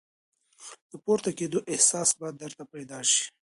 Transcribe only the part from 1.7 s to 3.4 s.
احساس به درته پیدا شي!